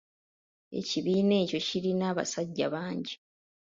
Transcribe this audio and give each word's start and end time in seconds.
Ekibiina 0.79 1.33
ekyo 1.43 1.59
kirina 1.67 2.03
abasajja 2.11 2.67
bangi. 2.73 3.15